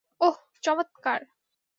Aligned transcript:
ওহ, 0.21 0.35
চমৎকার। 0.63 1.21